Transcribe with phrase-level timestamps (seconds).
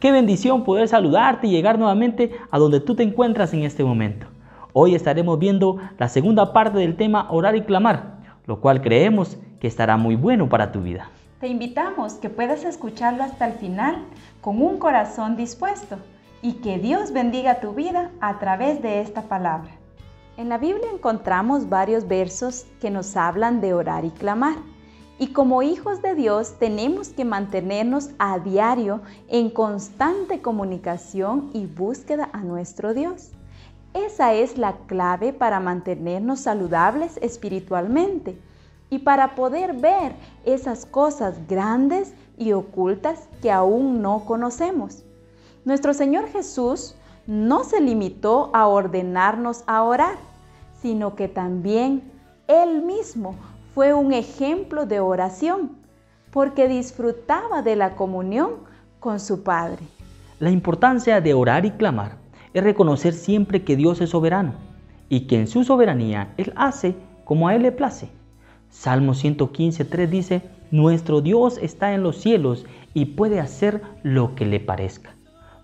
[0.00, 4.26] Qué bendición poder saludarte y llegar nuevamente a donde tú te encuentras en este momento.
[4.72, 8.14] Hoy estaremos viendo la segunda parte del tema orar y clamar,
[8.46, 11.10] lo cual creemos que estará muy bueno para tu vida.
[11.38, 14.06] Te invitamos que puedas escucharlo hasta el final
[14.40, 15.98] con un corazón dispuesto
[16.40, 19.70] y que Dios bendiga tu vida a través de esta palabra.
[20.38, 24.54] En la Biblia encontramos varios versos que nos hablan de orar y clamar.
[25.20, 32.30] Y como hijos de Dios tenemos que mantenernos a diario en constante comunicación y búsqueda
[32.32, 33.28] a nuestro Dios.
[33.92, 38.40] Esa es la clave para mantenernos saludables espiritualmente
[38.88, 40.14] y para poder ver
[40.46, 45.04] esas cosas grandes y ocultas que aún no conocemos.
[45.66, 46.94] Nuestro Señor Jesús
[47.26, 50.16] no se limitó a ordenarnos a orar,
[50.80, 52.10] sino que también
[52.48, 53.34] Él mismo
[53.74, 55.72] fue un ejemplo de oración,
[56.30, 58.50] porque disfrutaba de la comunión
[58.98, 59.82] con su Padre.
[60.38, 62.16] La importancia de orar y clamar
[62.54, 64.54] es reconocer siempre que Dios es soberano
[65.08, 68.08] y que en su soberanía Él hace como a Él le place.
[68.70, 74.60] Salmo 115.3 dice, Nuestro Dios está en los cielos y puede hacer lo que le
[74.60, 75.10] parezca.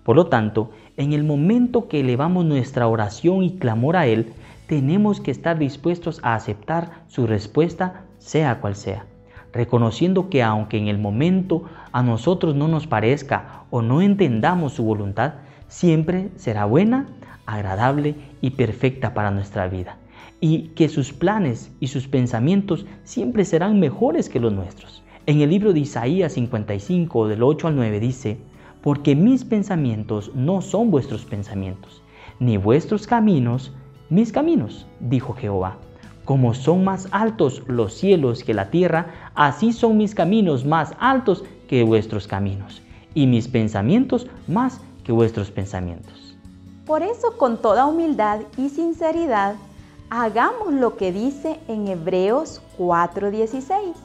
[0.03, 4.33] Por lo tanto, en el momento que elevamos nuestra oración y clamor a Él,
[4.67, 9.05] tenemos que estar dispuestos a aceptar su respuesta, sea cual sea,
[9.53, 14.83] reconociendo que aunque en el momento a nosotros no nos parezca o no entendamos su
[14.83, 15.35] voluntad,
[15.67, 17.07] siempre será buena,
[17.45, 19.97] agradable y perfecta para nuestra vida,
[20.41, 25.01] y que sus planes y sus pensamientos siempre serán mejores que los nuestros.
[25.25, 28.37] En el libro de Isaías 55, del 8 al 9 dice,
[28.81, 32.01] porque mis pensamientos no son vuestros pensamientos,
[32.39, 33.73] ni vuestros caminos
[34.09, 35.77] mis caminos, dijo Jehová.
[36.23, 41.43] Como son más altos los cielos que la tierra, así son mis caminos más altos
[41.67, 42.81] que vuestros caminos,
[43.13, 46.37] y mis pensamientos más que vuestros pensamientos.
[46.85, 49.55] Por eso, con toda humildad y sinceridad,
[50.09, 53.95] hagamos lo que dice en Hebreos 4:16.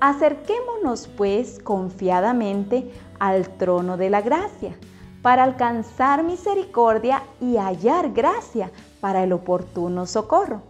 [0.00, 4.76] Acerquémonos pues confiadamente al trono de la gracia,
[5.22, 8.70] para alcanzar misericordia y hallar gracia
[9.02, 10.62] para el oportuno socorro.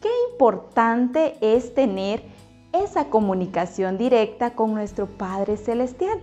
[0.00, 2.24] Qué importante es tener
[2.72, 6.20] esa comunicación directa con nuestro Padre Celestial,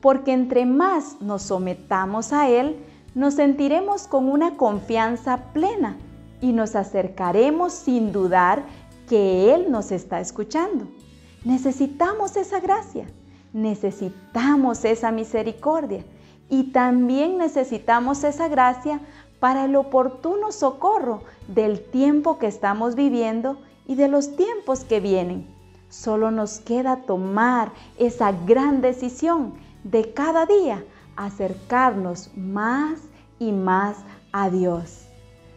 [0.00, 2.84] porque entre más nos sometamos a Él,
[3.14, 5.98] nos sentiremos con una confianza plena
[6.40, 8.64] y nos acercaremos sin dudar
[9.08, 10.88] que Él nos está escuchando.
[11.44, 13.06] Necesitamos esa gracia,
[13.52, 16.04] necesitamos esa misericordia
[16.48, 19.00] y también necesitamos esa gracia
[19.42, 23.58] para el oportuno socorro del tiempo que estamos viviendo
[23.88, 25.48] y de los tiempos que vienen.
[25.88, 30.84] Solo nos queda tomar esa gran decisión de cada día
[31.16, 33.00] acercarnos más
[33.40, 35.08] y más a Dios.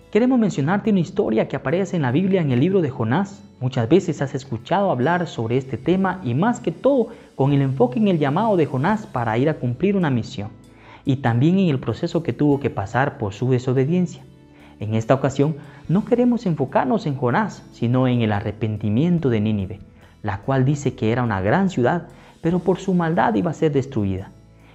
[0.09, 3.43] Queremos mencionarte una historia que aparece en la Biblia en el libro de Jonás.
[3.59, 7.99] Muchas veces has escuchado hablar sobre este tema y más que todo con el enfoque
[7.99, 10.49] en el llamado de Jonás para ir a cumplir una misión
[11.05, 14.23] y también en el proceso que tuvo que pasar por su desobediencia.
[14.79, 15.55] En esta ocasión
[15.87, 19.79] no queremos enfocarnos en Jonás, sino en el arrepentimiento de Nínive,
[20.23, 22.07] la cual dice que era una gran ciudad,
[22.41, 24.31] pero por su maldad iba a ser destruida.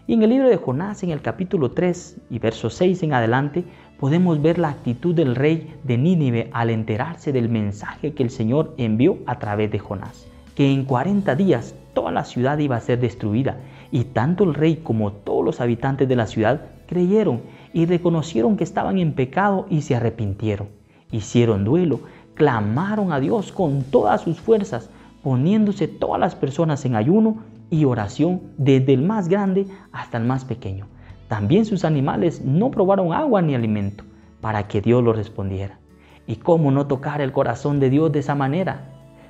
[0.06, 3.64] Y en el libro de Jonás, en el capítulo 3 y verso 6 en adelante,
[3.98, 8.74] podemos ver la actitud del rey de Nínive al enterarse del mensaje que el Señor
[8.78, 12.98] envió a través de Jonás, que en 40 días toda la ciudad iba a ser
[12.98, 13.58] destruida
[13.90, 17.42] y tanto el rey como todos los habitantes de la ciudad creyeron
[17.72, 20.68] y reconocieron que estaban en pecado y se arrepintieron.
[21.10, 22.00] Hicieron duelo,
[22.34, 24.90] clamaron a Dios con todas sus fuerzas,
[25.22, 30.44] poniéndose todas las personas en ayuno y oración, desde el más grande hasta el más
[30.44, 30.86] pequeño.
[31.28, 34.04] También sus animales no probaron agua ni alimento
[34.40, 35.78] para que Dios lo respondiera.
[36.26, 38.88] ¿Y cómo no tocar el corazón de Dios de esa manera?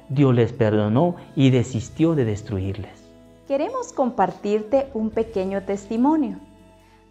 [0.08, 2.99] Dios les perdonó y desistió de destruirles
[3.50, 6.38] queremos compartirte un pequeño testimonio.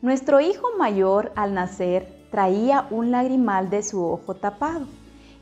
[0.02, 4.86] Nuestro hijo mayor al nacer traía un lagrimal de su ojo tapado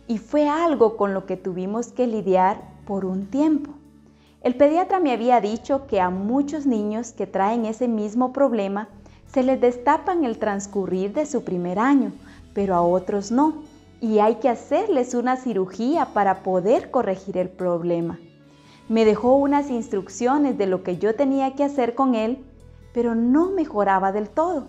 [0.07, 3.73] y fue algo con lo que tuvimos que lidiar por un tiempo.
[4.41, 8.89] El pediatra me había dicho que a muchos niños que traen ese mismo problema
[9.27, 12.11] se les destapan el transcurrir de su primer año,
[12.55, 13.61] pero a otros no,
[14.01, 18.17] y hay que hacerles una cirugía para poder corregir el problema.
[18.89, 22.45] Me dejó unas instrucciones de lo que yo tenía que hacer con él,
[22.93, 24.67] pero no mejoraba del todo.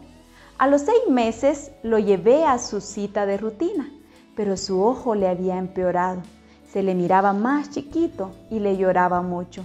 [0.59, 3.93] A los seis meses lo llevé a su cita de rutina,
[4.35, 6.23] pero su ojo le había empeorado.
[6.69, 9.65] Se le miraba más chiquito y le lloraba mucho.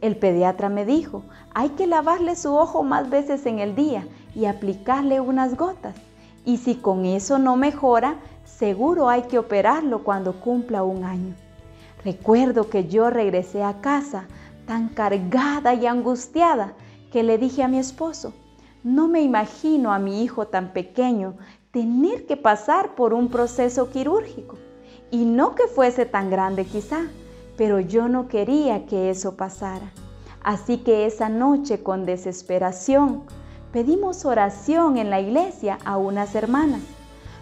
[0.00, 4.06] El pediatra me dijo, hay que lavarle su ojo más veces en el día
[4.36, 5.96] y aplicarle unas gotas.
[6.44, 11.34] Y si con eso no mejora, seguro hay que operarlo cuando cumpla un año.
[12.04, 14.26] Recuerdo que yo regresé a casa
[14.66, 16.74] tan cargada y angustiada
[17.12, 18.32] que le dije a mi esposo,
[18.82, 21.34] no me imagino a mi hijo tan pequeño
[21.70, 24.56] tener que pasar por un proceso quirúrgico.
[25.10, 27.00] Y no que fuese tan grande quizá,
[27.56, 29.92] pero yo no quería que eso pasara.
[30.42, 33.24] Así que esa noche con desesperación
[33.72, 36.80] pedimos oración en la iglesia a unas hermanas.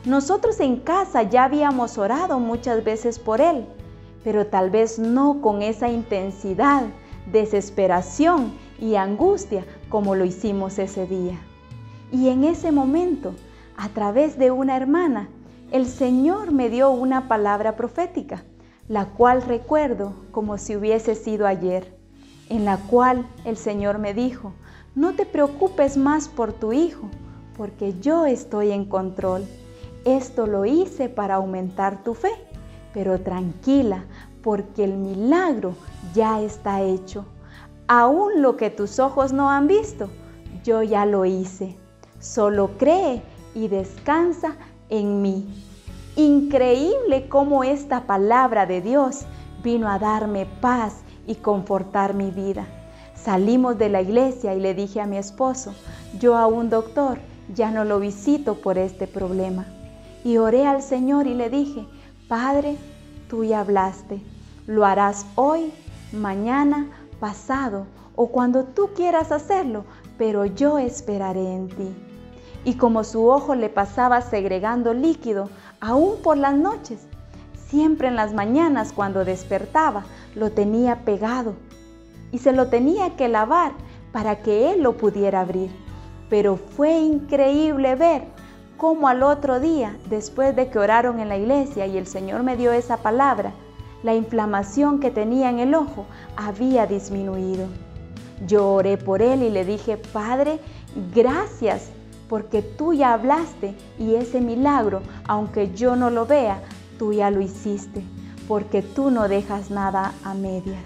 [0.05, 3.67] Nosotros en casa ya habíamos orado muchas veces por él,
[4.29, 6.83] pero tal vez no con esa intensidad,
[7.33, 11.39] desesperación y angustia como lo hicimos ese día.
[12.13, 13.33] Y en ese momento,
[13.79, 15.31] a través de una hermana,
[15.73, 18.45] el Señor me dio una palabra profética,
[18.87, 21.97] la cual recuerdo como si hubiese sido ayer,
[22.51, 24.53] en la cual el Señor me dijo,
[24.95, 27.09] no te preocupes más por tu hijo,
[27.57, 29.47] porque yo estoy en control.
[30.05, 32.29] Esto lo hice para aumentar tu fe,
[32.99, 34.07] pero tranquila,
[34.43, 35.77] porque el milagro
[36.17, 37.27] ya está hecho.
[37.87, 40.11] Aún lo que tus ojos no han visto,
[40.65, 41.77] yo ya lo hice.
[42.19, 43.23] Solo cree
[43.55, 44.57] y descansa
[44.89, 45.47] en mí.
[46.17, 49.27] Increíble cómo esta palabra de Dios
[49.63, 52.67] vino a darme paz y confortar mi vida.
[53.15, 55.73] Salimos de la iglesia y le dije a mi esposo,
[56.19, 57.21] yo a un doctor
[57.55, 59.67] ya no lo visito por este problema.
[60.25, 61.87] Y oré al Señor y le dije,
[62.29, 62.77] Padre,
[63.31, 64.21] tú ya hablaste,
[64.67, 65.73] lo harás hoy,
[66.13, 66.87] mañana,
[67.21, 67.87] pasado
[68.17, 69.87] o cuando tú quieras hacerlo,
[70.19, 71.97] pero yo esperaré en ti.
[72.67, 75.49] Y como su ojo le pasaba segregando líquido,
[75.81, 77.07] aún por las noches,
[77.55, 80.05] siempre en las mañanas cuando despertaba,
[80.35, 81.55] lo tenía pegado.
[82.31, 83.73] Y se lo tenía que lavar
[84.13, 85.71] para que él lo pudiera abrir.
[86.29, 88.25] Pero fue increíble ver
[88.79, 92.57] cómo al otro día, después de que oraron en la iglesia y el Señor me
[92.57, 93.53] dio esa palabra,
[94.05, 97.67] la inflamación que tenía en el ojo había disminuido.
[98.47, 100.61] Yo oré por él y le dije, Padre,
[101.13, 101.91] gracias
[102.29, 106.63] porque tú ya hablaste y ese milagro, aunque yo no lo vea,
[107.01, 108.05] tú ya lo hiciste,
[108.47, 110.83] porque tú no dejas nada a medias.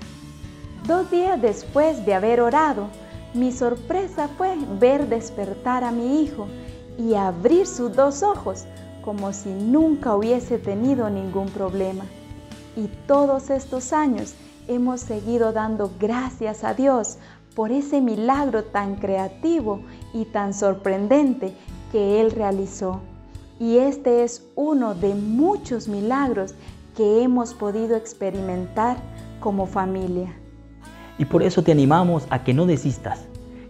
[0.87, 2.89] Dos días después de haber orado,
[3.35, 6.49] mi sorpresa fue ver despertar a mi hijo
[6.99, 8.65] y abrir sus dos ojos
[9.03, 12.05] como si nunca hubiese tenido ningún problema.
[12.77, 14.35] Y todos estos años
[14.69, 17.19] hemos seguido dando gracias a Dios
[17.55, 19.81] por ese milagro tan creativo
[20.15, 21.55] y tan sorprendente
[21.91, 23.01] que Él realizó.
[23.61, 26.55] Y este es uno de muchos milagros
[26.97, 28.97] que hemos podido experimentar
[29.41, 30.35] como familia.
[31.19, 33.27] Y por eso te animamos a que no desistas,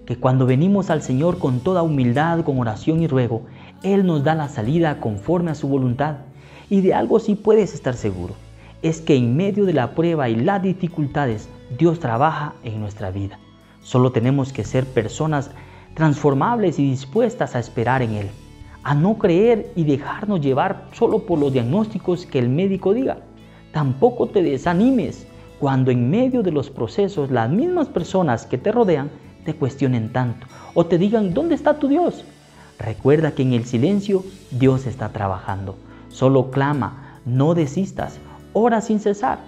[0.07, 3.43] que cuando venimos al Señor con toda humildad, con oración y ruego,
[3.83, 6.17] Él nos da la salida conforme a su voluntad.
[6.71, 8.35] Y de algo sí puedes estar seguro,
[8.83, 13.39] es que en medio de la prueba y las dificultades, Dios trabaja en nuestra vida.
[13.83, 15.51] Solo tenemos que ser personas
[15.95, 18.31] transformables y dispuestas a esperar en Él,
[18.83, 23.19] a no creer y dejarnos llevar solo por los diagnósticos que el médico diga.
[23.73, 25.27] Tampoco te desanimes
[25.59, 29.11] cuando en medio de los procesos las mismas personas que te rodean
[29.45, 32.25] te cuestionen tanto o te digan, ¿dónde está tu Dios?
[32.79, 35.77] Recuerda que en el silencio Dios está trabajando.
[36.09, 38.19] Solo clama, no desistas,
[38.53, 39.39] ora sin cesar.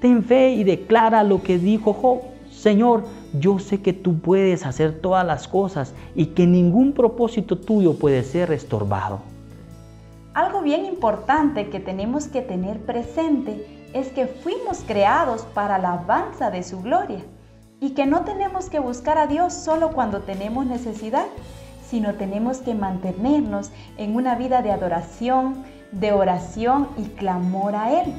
[0.00, 2.20] Ten fe y declara lo que dijo Job.
[2.50, 3.04] Señor,
[3.38, 8.22] yo sé que tú puedes hacer todas las cosas y que ningún propósito tuyo puede
[8.22, 9.20] ser estorbado.
[10.34, 16.50] Algo bien importante que tenemos que tener presente es que fuimos creados para la alabanza
[16.50, 17.22] de su gloria
[17.80, 21.26] y que no tenemos que buscar a Dios solo cuando tenemos necesidad,
[21.86, 28.12] sino tenemos que mantenernos en una vida de adoración, de oración y clamor a Él,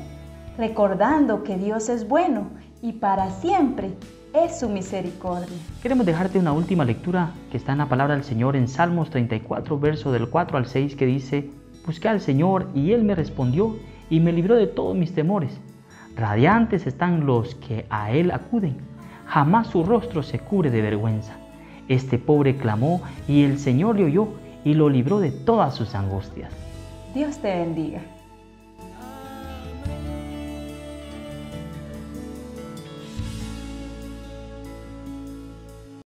[0.57, 2.49] recordando que Dios es bueno
[2.81, 3.91] y para siempre
[4.33, 5.57] es su misericordia.
[5.81, 9.79] Queremos dejarte una última lectura que está en la palabra del Señor en Salmos 34,
[9.79, 11.49] verso del 4 al 6, que dice,
[11.85, 13.75] Busqué al Señor y Él me respondió
[14.09, 15.59] y me libró de todos mis temores.
[16.15, 18.77] Radiantes están los que a Él acuden.
[19.29, 21.33] Jamás su rostro se cubre de vergüenza.
[21.87, 24.29] Este pobre clamó y el Señor le oyó
[24.65, 26.51] y lo libró de todas sus angustias.
[27.13, 28.01] Dios te bendiga.